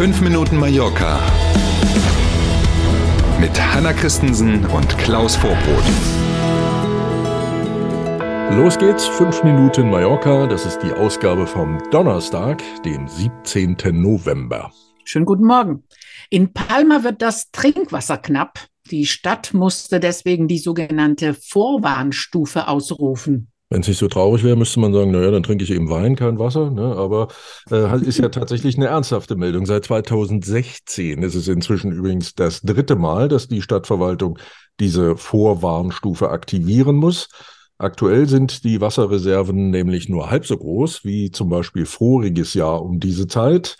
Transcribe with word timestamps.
5 0.00 0.22
Minuten 0.22 0.56
Mallorca 0.56 1.20
mit 3.38 3.50
Hanna 3.60 3.92
Christensen 3.92 4.64
und 4.64 4.96
Klaus 4.96 5.36
Vorbrot. 5.36 5.84
Los 8.56 8.78
geht's, 8.78 9.06
5 9.06 9.44
Minuten 9.44 9.90
Mallorca. 9.90 10.46
Das 10.46 10.64
ist 10.64 10.78
die 10.78 10.90
Ausgabe 10.94 11.46
vom 11.46 11.82
Donnerstag, 11.90 12.62
dem 12.82 13.08
17. 13.08 13.76
November. 13.92 14.72
Schönen 15.04 15.26
guten 15.26 15.44
Morgen. 15.44 15.84
In 16.30 16.54
Palma 16.54 17.04
wird 17.04 17.20
das 17.20 17.50
Trinkwasser 17.50 18.16
knapp. 18.16 18.58
Die 18.90 19.04
Stadt 19.04 19.52
musste 19.52 20.00
deswegen 20.00 20.48
die 20.48 20.60
sogenannte 20.60 21.34
Vorwarnstufe 21.34 22.68
ausrufen. 22.68 23.49
Wenn 23.72 23.82
es 23.82 23.88
nicht 23.88 23.98
so 23.98 24.08
traurig 24.08 24.42
wäre, 24.42 24.56
müsste 24.56 24.80
man 24.80 24.92
sagen, 24.92 25.12
naja, 25.12 25.30
dann 25.30 25.44
trinke 25.44 25.62
ich 25.62 25.70
eben 25.70 25.88
Wein, 25.88 26.16
kein 26.16 26.40
Wasser. 26.40 26.72
Ne? 26.72 26.96
Aber 26.96 27.28
äh, 27.70 28.00
ist 28.00 28.18
ja 28.18 28.28
tatsächlich 28.28 28.76
eine 28.76 28.88
ernsthafte 28.88 29.36
Meldung. 29.36 29.64
Seit 29.64 29.84
2016 29.84 31.22
ist 31.22 31.36
es 31.36 31.46
inzwischen 31.46 31.92
übrigens 31.92 32.34
das 32.34 32.62
dritte 32.62 32.96
Mal, 32.96 33.28
dass 33.28 33.46
die 33.46 33.62
Stadtverwaltung 33.62 34.40
diese 34.80 35.16
Vorwarnstufe 35.16 36.30
aktivieren 36.30 36.96
muss. 36.96 37.28
Aktuell 37.78 38.26
sind 38.26 38.64
die 38.64 38.80
Wasserreserven 38.80 39.70
nämlich 39.70 40.08
nur 40.08 40.30
halb 40.30 40.46
so 40.46 40.56
groß 40.56 41.04
wie 41.04 41.30
zum 41.30 41.48
Beispiel 41.48 41.86
voriges 41.86 42.54
Jahr 42.54 42.82
um 42.82 42.98
diese 42.98 43.28
Zeit 43.28 43.76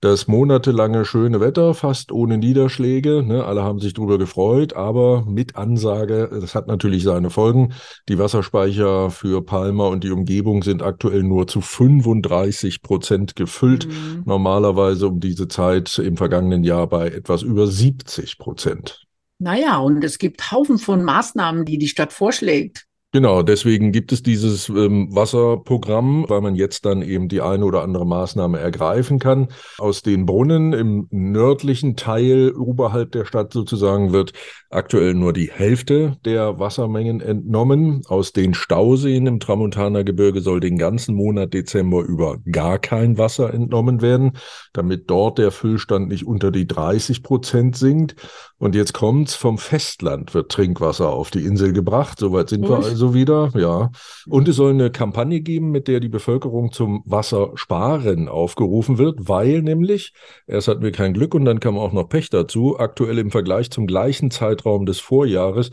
das 0.00 0.28
monatelange 0.28 1.04
schöne 1.04 1.40
Wetter, 1.40 1.74
fast 1.74 2.10
ohne 2.10 2.38
Niederschläge. 2.38 3.22
Ne? 3.22 3.44
Alle 3.44 3.62
haben 3.62 3.80
sich 3.80 3.92
darüber 3.92 4.16
gefreut, 4.16 4.72
aber 4.72 5.24
mit 5.26 5.56
Ansage, 5.56 6.30
das 6.40 6.54
hat 6.54 6.66
natürlich 6.66 7.02
seine 7.02 7.28
Folgen. 7.28 7.74
Die 8.08 8.18
Wasserspeicher 8.18 9.10
für 9.10 9.42
Palma 9.44 9.88
und 9.88 10.02
die 10.02 10.10
Umgebung 10.10 10.62
sind 10.62 10.82
aktuell 10.82 11.22
nur 11.22 11.46
zu 11.46 11.60
35 11.60 12.80
Prozent 12.82 13.36
gefüllt. 13.36 13.88
Mhm. 13.88 14.22
Normalerweise 14.24 15.08
um 15.08 15.20
diese 15.20 15.48
Zeit 15.48 15.98
im 15.98 16.16
vergangenen 16.16 16.64
Jahr 16.64 16.86
bei 16.86 17.08
etwas 17.08 17.42
über 17.42 17.66
70 17.66 18.38
Prozent. 18.38 19.04
Naja, 19.38 19.78
und 19.78 20.02
es 20.02 20.18
gibt 20.18 20.50
Haufen 20.50 20.78
von 20.78 21.02
Maßnahmen, 21.02 21.64
die 21.64 21.78
die 21.78 21.88
Stadt 21.88 22.12
vorschlägt. 22.12 22.86
Genau, 23.12 23.42
deswegen 23.42 23.90
gibt 23.90 24.12
es 24.12 24.22
dieses 24.22 24.68
ähm, 24.68 25.08
Wasserprogramm, 25.10 26.26
weil 26.28 26.40
man 26.42 26.54
jetzt 26.54 26.84
dann 26.86 27.02
eben 27.02 27.26
die 27.28 27.40
eine 27.40 27.64
oder 27.64 27.82
andere 27.82 28.06
Maßnahme 28.06 28.60
ergreifen 28.60 29.18
kann. 29.18 29.48
Aus 29.78 30.02
den 30.02 30.26
Brunnen 30.26 30.72
im 30.72 31.08
nördlichen 31.10 31.96
Teil 31.96 32.52
oberhalb 32.52 33.10
der 33.10 33.24
Stadt 33.24 33.52
sozusagen 33.52 34.12
wird 34.12 34.32
aktuell 34.70 35.14
nur 35.14 35.32
die 35.32 35.50
Hälfte 35.50 36.18
der 36.24 36.60
Wassermengen 36.60 37.20
entnommen. 37.20 38.02
Aus 38.06 38.32
den 38.32 38.54
Stauseen 38.54 39.26
im 39.26 39.40
Tramontaner 39.40 40.04
Gebirge 40.04 40.40
soll 40.40 40.60
den 40.60 40.78
ganzen 40.78 41.16
Monat 41.16 41.52
Dezember 41.52 42.04
über 42.04 42.38
gar 42.52 42.78
kein 42.78 43.18
Wasser 43.18 43.52
entnommen 43.52 44.02
werden, 44.02 44.38
damit 44.72 45.10
dort 45.10 45.38
der 45.38 45.50
Füllstand 45.50 46.08
nicht 46.08 46.24
unter 46.24 46.52
die 46.52 46.68
30 46.68 47.24
Prozent 47.24 47.76
sinkt. 47.76 48.14
Und 48.58 48.76
jetzt 48.76 48.92
kommt's, 48.92 49.34
vom 49.34 49.58
Festland 49.58 50.32
wird 50.34 50.52
Trinkwasser 50.52 51.10
auf 51.10 51.30
die 51.30 51.44
Insel 51.44 51.72
gebracht. 51.72 52.20
Soweit 52.20 52.50
sind 52.50 52.68
wir 52.68 52.76
also 52.76 52.99
wieder, 53.14 53.50
ja. 53.54 53.90
Und 54.26 54.48
es 54.48 54.56
soll 54.56 54.70
eine 54.72 54.90
Kampagne 54.90 55.40
geben, 55.40 55.70
mit 55.70 55.88
der 55.88 56.00
die 56.00 56.08
Bevölkerung 56.08 56.72
zum 56.72 57.02
Wassersparen 57.06 58.28
aufgerufen 58.28 58.98
wird, 58.98 59.28
weil 59.28 59.62
nämlich, 59.62 60.12
erst 60.46 60.68
hatten 60.68 60.82
wir 60.82 60.92
kein 60.92 61.14
Glück 61.14 61.34
und 61.34 61.44
dann 61.44 61.60
kam 61.60 61.78
auch 61.78 61.92
noch 61.92 62.08
Pech 62.08 62.30
dazu, 62.30 62.78
aktuell 62.78 63.18
im 63.18 63.30
Vergleich 63.30 63.70
zum 63.70 63.86
gleichen 63.86 64.30
Zeitraum 64.30 64.86
des 64.86 65.00
Vorjahres 65.00 65.70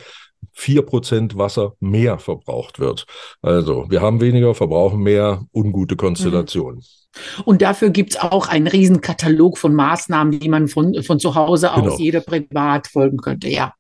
vier 0.52 0.82
Prozent 0.82 1.38
Wasser 1.38 1.74
mehr 1.80 2.18
verbraucht 2.20 2.80
wird. 2.80 3.06
Also 3.42 3.86
wir 3.90 4.02
haben 4.02 4.22
weniger, 4.22 4.56
verbrauchen 4.56 5.02
mehr, 5.02 5.44
ungute 5.54 5.96
Konstellation. 5.96 6.76
Mhm. 6.76 6.82
Und 7.46 7.62
dafür 7.62 7.90
gibt 7.90 8.12
es 8.12 8.20
auch 8.20 8.48
einen 8.48 8.68
riesen 8.68 9.02
Katalog 9.02 9.58
von 9.58 9.74
Maßnahmen, 9.74 10.40
die 10.40 10.50
man 10.50 10.68
von, 10.68 11.02
von 11.04 11.20
zu 11.20 11.36
Hause 11.36 11.74
aus 11.74 11.84
genau. 11.84 11.98
jeder 11.98 12.22
privat 12.22 12.88
folgen 12.88 13.18
könnte. 13.18 13.50
Ja. 13.50 13.74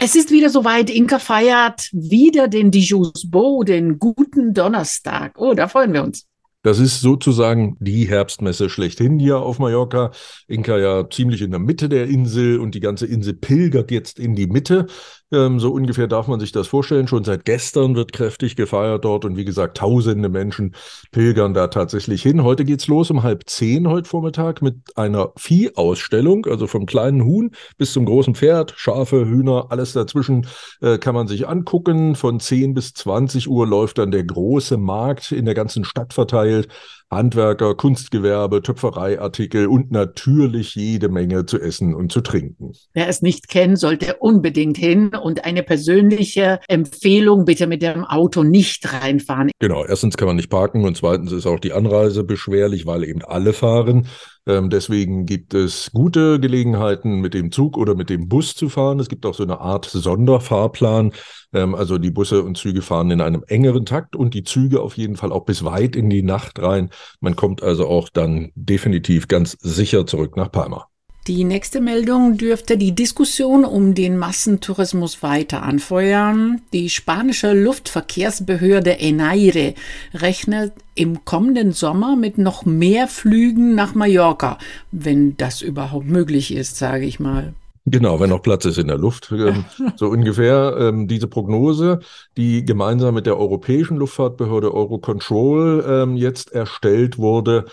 Es 0.00 0.14
ist 0.14 0.30
wieder 0.30 0.50
soweit. 0.50 0.90
Inka 0.90 1.18
feiert 1.18 1.88
wieder 1.92 2.48
den 2.48 2.70
Dijous 2.70 3.28
Beau, 3.30 3.62
den 3.62 3.98
guten 3.98 4.54
Donnerstag. 4.54 5.38
Oh, 5.38 5.54
da 5.54 5.68
freuen 5.68 5.92
wir 5.92 6.02
uns. 6.02 6.26
Das 6.64 6.78
ist 6.78 7.00
sozusagen 7.00 7.76
die 7.80 8.08
Herbstmesse 8.08 8.70
schlechthin 8.70 9.18
hier 9.18 9.38
auf 9.38 9.58
Mallorca. 9.58 10.12
Inka 10.46 10.78
ja 10.78 11.10
ziemlich 11.10 11.42
in 11.42 11.50
der 11.50 11.58
Mitte 11.58 11.88
der 11.88 12.06
Insel 12.06 12.60
und 12.60 12.76
die 12.76 12.80
ganze 12.80 13.06
Insel 13.06 13.34
pilgert 13.34 13.90
jetzt 13.90 14.20
in 14.20 14.36
die 14.36 14.46
Mitte. 14.46 14.86
Ähm, 15.32 15.58
so 15.58 15.72
ungefähr 15.72 16.06
darf 16.06 16.28
man 16.28 16.38
sich 16.38 16.52
das 16.52 16.68
vorstellen. 16.68 17.08
Schon 17.08 17.24
seit 17.24 17.44
gestern 17.44 17.96
wird 17.96 18.12
kräftig 18.12 18.54
gefeiert 18.54 19.04
dort 19.04 19.24
und 19.24 19.36
wie 19.36 19.44
gesagt, 19.44 19.78
tausende 19.78 20.28
Menschen 20.28 20.74
pilgern 21.10 21.54
da 21.54 21.68
tatsächlich 21.68 22.22
hin. 22.22 22.44
Heute 22.44 22.64
geht's 22.64 22.86
los 22.86 23.10
um 23.10 23.22
halb 23.22 23.48
zehn 23.48 23.88
heute 23.88 24.08
Vormittag 24.08 24.62
mit 24.62 24.96
einer 24.96 25.32
Viehausstellung, 25.36 26.46
also 26.46 26.66
vom 26.66 26.86
kleinen 26.86 27.24
Huhn 27.24 27.50
bis 27.78 27.92
zum 27.92 28.04
großen 28.04 28.34
Pferd, 28.34 28.74
Schafe, 28.76 29.26
Hühner, 29.26 29.66
alles 29.70 29.94
dazwischen 29.94 30.46
äh, 30.80 30.98
kann 30.98 31.14
man 31.14 31.26
sich 31.26 31.48
angucken. 31.48 32.14
Von 32.14 32.38
zehn 32.38 32.74
bis 32.74 32.92
zwanzig 32.92 33.48
Uhr 33.48 33.66
läuft 33.66 33.98
dann 33.98 34.10
der 34.10 34.24
große 34.24 34.76
Markt 34.76 35.32
in 35.32 35.46
der 35.46 35.54
ganzen 35.54 35.84
Stadt 35.84 36.12
verteilt. 36.12 36.68
Handwerker, 37.12 37.74
Kunstgewerbe, 37.74 38.62
Töpfereiartikel 38.62 39.66
und 39.66 39.92
natürlich 39.92 40.74
jede 40.74 41.08
Menge 41.08 41.46
zu 41.46 41.60
essen 41.60 41.94
und 41.94 42.10
zu 42.10 42.20
trinken. 42.22 42.72
Wer 42.94 43.08
es 43.08 43.22
nicht 43.22 43.48
kennt, 43.48 43.78
sollte 43.78 44.16
unbedingt 44.18 44.78
hin 44.78 45.10
und 45.14 45.44
eine 45.44 45.62
persönliche 45.62 46.58
Empfehlung, 46.68 47.44
bitte 47.44 47.66
mit 47.66 47.82
dem 47.82 48.04
Auto 48.04 48.42
nicht 48.42 48.92
reinfahren. 48.92 49.50
Genau, 49.58 49.84
erstens 49.84 50.16
kann 50.16 50.26
man 50.26 50.36
nicht 50.36 50.50
parken 50.50 50.84
und 50.84 50.96
zweitens 50.96 51.32
ist 51.32 51.46
auch 51.46 51.60
die 51.60 51.72
Anreise 51.72 52.24
beschwerlich, 52.24 52.86
weil 52.86 53.04
eben 53.04 53.22
alle 53.22 53.52
fahren. 53.52 54.08
Ähm, 54.46 54.70
deswegen 54.70 55.24
gibt 55.24 55.54
es 55.54 55.90
gute 55.92 56.40
Gelegenheiten, 56.40 57.20
mit 57.20 57.32
dem 57.34 57.52
Zug 57.52 57.76
oder 57.76 57.94
mit 57.94 58.10
dem 58.10 58.28
Bus 58.28 58.54
zu 58.56 58.68
fahren. 58.68 58.98
Es 58.98 59.08
gibt 59.08 59.24
auch 59.24 59.34
so 59.34 59.44
eine 59.44 59.60
Art 59.60 59.84
Sonderfahrplan. 59.84 61.12
Ähm, 61.52 61.74
also 61.74 61.98
die 61.98 62.10
Busse 62.10 62.42
und 62.42 62.56
Züge 62.56 62.82
fahren 62.82 63.10
in 63.10 63.20
einem 63.20 63.44
engeren 63.46 63.86
Takt 63.86 64.16
und 64.16 64.34
die 64.34 64.42
Züge 64.42 64.80
auf 64.80 64.96
jeden 64.96 65.16
Fall 65.16 65.32
auch 65.32 65.44
bis 65.44 65.64
weit 65.64 65.94
in 65.96 66.10
die 66.10 66.22
Nacht 66.22 66.60
rein. 66.60 66.90
Man 67.20 67.36
kommt 67.36 67.62
also 67.62 67.86
auch 67.86 68.08
dann 68.08 68.50
definitiv 68.54 69.28
ganz 69.28 69.56
sicher 69.60 70.06
zurück 70.06 70.36
nach 70.36 70.50
Palma. 70.50 70.91
Die 71.28 71.44
nächste 71.44 71.80
Meldung 71.80 72.36
dürfte 72.36 72.76
die 72.76 72.96
Diskussion 72.96 73.64
um 73.64 73.94
den 73.94 74.18
Massentourismus 74.18 75.22
weiter 75.22 75.62
anfeuern. 75.62 76.62
Die 76.72 76.90
spanische 76.90 77.52
Luftverkehrsbehörde 77.52 78.98
ENAIRE 78.98 79.74
rechnet 80.14 80.72
im 80.96 81.24
kommenden 81.24 81.70
Sommer 81.70 82.16
mit 82.16 82.38
noch 82.38 82.64
mehr 82.64 83.06
Flügen 83.06 83.76
nach 83.76 83.94
Mallorca, 83.94 84.58
wenn 84.90 85.36
das 85.36 85.62
überhaupt 85.62 86.06
möglich 86.06 86.52
ist, 86.52 86.76
sage 86.76 87.04
ich 87.04 87.20
mal. 87.20 87.54
Genau, 87.84 88.20
wenn 88.20 88.30
noch 88.30 88.42
Platz 88.42 88.64
ist 88.64 88.78
in 88.78 88.88
der 88.88 88.98
Luft. 88.98 89.32
Ähm, 89.42 89.64
so 89.96 90.08
ungefähr 90.08 90.76
ähm, 90.78 91.08
diese 91.08 91.26
Prognose, 91.26 91.98
die 92.36 92.64
gemeinsam 92.64 93.14
mit 93.14 93.26
der 93.26 93.38
Europäischen 93.38 93.96
Luftfahrtbehörde 93.96 94.72
Eurocontrol 94.72 95.84
ähm, 95.88 96.16
jetzt 96.16 96.52
erstellt 96.52 97.18
wurde, 97.18 97.64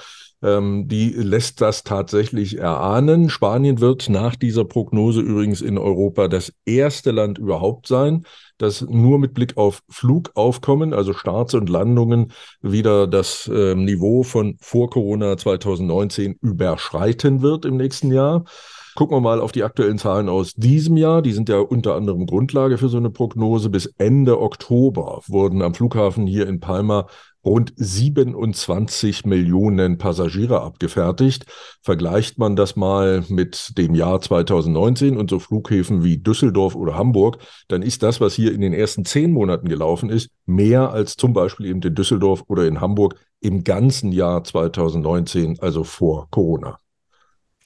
die 0.42 1.09
lässt 1.18 1.59
das 1.59 1.84
tatsächlich 1.84 2.59
erahnen. 2.59 3.30
Spanien 3.30 3.81
wird 3.81 4.08
nach 4.08 4.38
dieser 4.38 4.64
Prognose 4.64 5.19
übrigens 5.19 5.59
in 5.59 5.78
Europa 5.78 6.30
das 6.30 6.53
erste 6.64 7.12
Land 7.12 7.38
überhaupt 7.38 7.88
sein, 7.88 8.25
das 8.58 8.80
nur 8.80 9.19
mit 9.19 9.34
Blick 9.34 9.58
auf 9.58 9.81
Flugaufkommen, 9.90 10.94
also 10.94 11.12
Starts 11.12 11.56
und 11.56 11.68
Landungen, 11.68 12.31
wieder 12.62 13.06
das 13.06 13.52
äh, 13.53 13.75
Niveau 13.75 14.24
von 14.24 14.56
vor 14.62 14.90
Corona 14.90 15.36
2019 15.36 16.38
überschreiten 16.42 17.42
wird 17.42 17.66
im 17.66 17.75
nächsten 17.75 18.09
Jahr. 18.14 18.46
Gucken 18.95 19.16
wir 19.16 19.22
mal 19.22 19.39
auf 19.39 19.51
die 19.51 19.63
aktuellen 19.63 19.97
Zahlen 19.97 20.29
aus 20.29 20.53
diesem 20.53 20.97
Jahr. 20.97 21.22
Die 21.22 21.33
sind 21.33 21.50
ja 21.50 21.59
unter 21.59 21.95
anderem 21.95 22.25
Grundlage 22.25 22.77
für 22.77 22.89
so 22.89 22.97
eine 22.97 23.09
Prognose. 23.09 23.69
Bis 23.69 23.85
Ende 23.97 24.41
Oktober 24.41 25.22
wurden 25.27 25.61
am 25.61 25.73
Flughafen 25.73 26.27
hier 26.27 26.47
in 26.47 26.59
Palma 26.59 27.07
rund 27.45 27.74
27 27.75 29.25
Millionen 29.25 29.97
Passagiere 29.97 30.62
abgefertigt. 30.62 31.45
Vergleicht 31.81 32.38
man 32.38 32.56
das 32.56 32.75
mal 32.75 33.24
mit 33.30 33.77
dem 33.77 33.95
Jahr 33.95 34.19
2019 34.19 35.18
und 35.18 35.30
so 35.30 35.39
Flughäfen 35.39 36.03
wie 36.03 36.18
Düsseldorf 36.18 36.75
oder 36.75 36.95
Hamburg, 36.95 37.38
dann 37.68 37.81
ist 37.81 38.03
das, 38.03 38.19
was 38.19 38.33
hier 38.33 38.53
in 38.53 38.62
den 38.62 38.74
ersten 38.74 39.06
zehn 39.06 39.31
Monaten 39.31 39.69
gelaufen 39.69 40.09
ist, 40.09 40.30
mehr 40.45 40.92
als 40.92 41.15
zum 41.15 41.33
Beispiel 41.33 41.68
eben 41.68 41.81
in 41.81 41.95
Düsseldorf 41.95 42.44
oder 42.47 42.68
in 42.68 42.81
Hamburg 42.81 43.15
im 43.39 43.63
ganzen 43.63 44.12
Jahr 44.12 44.44
2019, 44.44 45.59
also 45.59 45.83
vor 45.83 46.27
Corona. 46.31 46.80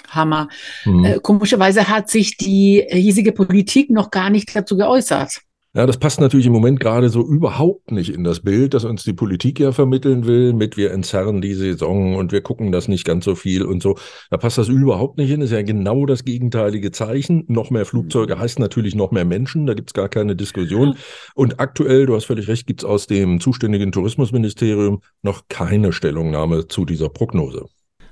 Hammer. 0.09 0.50
Mhm. 0.85 1.05
Äh, 1.05 1.19
komischerweise 1.21 1.88
hat 1.88 2.09
sich 2.09 2.38
die 2.38 2.85
hiesige 2.89 3.31
Politik 3.31 3.89
noch 3.89 4.11
gar 4.11 4.29
nicht 4.29 4.55
dazu 4.55 4.77
geäußert. 4.77 5.41
Ja, 5.75 5.88
das 5.88 5.97
passt 5.97 6.21
natürlich 6.21 6.45
im 6.45 6.53
Moment 6.53 6.79
gerade 6.79 7.09
so 7.09 7.25
überhaupt 7.25 7.89
nicht 7.91 8.13
in 8.13 8.23
das 8.23 8.41
Bild, 8.41 8.75
das 8.75 8.85
uns 8.85 9.03
die 9.03 9.13
Politik 9.13 9.59
ja 9.59 9.71
vermitteln 9.71 10.27
will, 10.27 10.53
mit 10.53 10.77
wir 10.77 10.91
entzerren 10.91 11.41
die 11.41 11.55
Saison 11.55 12.15
und 12.15 12.31
wir 12.31 12.41
gucken 12.41 12.71
das 12.71 12.88
nicht 12.88 13.05
ganz 13.05 13.25
so 13.25 13.33
viel 13.33 13.63
und 13.63 13.81
so. 13.81 13.97
Da 14.29 14.38
passt 14.38 14.59
das 14.59 14.67
überhaupt 14.67 15.17
nicht 15.17 15.31
hin. 15.31 15.39
Das 15.39 15.50
ist 15.50 15.55
ja 15.55 15.63
genau 15.63 16.05
das 16.05 16.25
gegenteilige 16.25 16.91
Zeichen. 16.91 17.45
Noch 17.47 17.71
mehr 17.71 17.88
Flugzeuge 17.88 18.38
heißt 18.38 18.59
natürlich 18.59 18.94
noch 18.94 19.09
mehr 19.09 19.25
Menschen. 19.25 19.65
Da 19.65 19.73
gibt's 19.73 19.95
gar 19.95 20.09
keine 20.09 20.35
Diskussion. 20.35 20.95
Und 21.33 21.59
aktuell, 21.59 22.05
du 22.05 22.15
hast 22.15 22.25
völlig 22.25 22.47
recht, 22.47 22.67
gibt's 22.67 22.85
aus 22.85 23.07
dem 23.07 23.39
zuständigen 23.39 23.91
Tourismusministerium 23.91 25.01
noch 25.23 25.47
keine 25.50 25.91
Stellungnahme 25.91 26.67
zu 26.67 26.85
dieser 26.85 27.09
Prognose. 27.09 27.65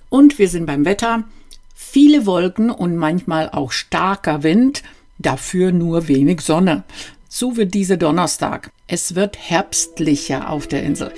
Und 0.09 0.39
wir 0.39 0.47
sind 0.47 0.65
beim 0.65 0.83
Wetter. 0.83 1.25
Viele 1.73 2.25
Wolken 2.25 2.69
und 2.69 2.95
manchmal 2.95 3.50
auch 3.50 3.71
starker 3.71 4.44
Wind, 4.44 4.83
dafür 5.19 5.71
nur 5.71 6.07
wenig 6.07 6.41
Sonne. 6.41 6.83
So 7.29 7.56
wird 7.56 7.73
dieser 7.73 7.95
Donnerstag. 7.95 8.71
Es 8.88 9.15
wird 9.15 9.38
herbstlicher 9.38 10.50
auf 10.50 10.68
der 10.68 10.83
Insel. 10.83 11.13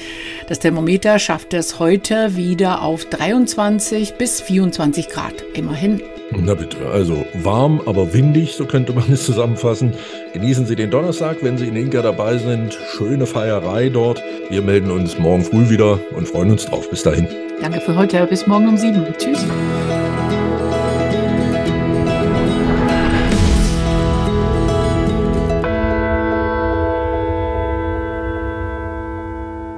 Das 0.47 0.59
Thermometer 0.59 1.17
schafft 1.17 1.55
es 1.55 1.79
heute 1.79 2.35
wieder 2.35 2.83
auf 2.83 3.05
23 3.05 4.13
bis 4.13 4.39
24 4.39 5.09
Grad. 5.09 5.43
Immerhin. 5.55 6.01
Na 6.41 6.55
bitte, 6.55 6.77
also 6.91 7.25
warm, 7.33 7.81
aber 7.85 8.13
windig, 8.13 8.55
so 8.55 8.65
könnte 8.65 8.93
man 8.93 9.11
es 9.11 9.25
zusammenfassen. 9.25 9.93
Genießen 10.33 10.65
Sie 10.65 10.75
den 10.75 10.91
Donnerstag, 10.91 11.37
wenn 11.41 11.57
Sie 11.57 11.67
in 11.67 11.75
Inka 11.75 12.01
dabei 12.01 12.37
sind. 12.37 12.77
Schöne 12.97 13.25
Feierei 13.25 13.89
dort. 13.89 14.21
Wir 14.49 14.61
melden 14.61 14.91
uns 14.91 15.17
morgen 15.19 15.43
früh 15.43 15.69
wieder 15.69 15.99
und 16.15 16.27
freuen 16.27 16.51
uns 16.51 16.65
drauf. 16.65 16.89
Bis 16.89 17.03
dahin. 17.03 17.27
Danke 17.61 17.81
für 17.81 17.95
heute. 17.95 18.25
Bis 18.27 18.47
morgen 18.47 18.67
um 18.67 18.77
sieben. 18.77 19.05
Tschüss. 19.17 19.45